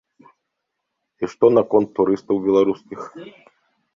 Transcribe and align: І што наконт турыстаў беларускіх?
І 1.23 1.29
што 1.33 1.45
наконт 1.57 1.87
турыстаў 1.99 2.37
беларускіх? 2.47 2.99